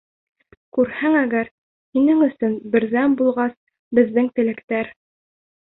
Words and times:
Күрһәң 0.77 1.17
әгәр, 1.19 1.51
һинең 1.99 2.25
өсөн 2.29 2.57
Берҙәм 2.77 3.17
булғас 3.21 3.55
беҙҙең 4.01 4.35
теләктәр. 4.41 4.93